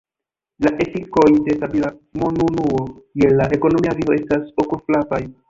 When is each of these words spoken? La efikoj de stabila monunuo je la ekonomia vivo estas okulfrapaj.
La 0.65 0.69
efikoj 0.85 1.25
de 1.47 1.55
stabila 1.57 1.91
monunuo 2.21 2.81
je 3.25 3.31
la 3.37 3.47
ekonomia 3.59 3.95
vivo 4.01 4.19
estas 4.19 4.51
okulfrapaj. 4.67 5.23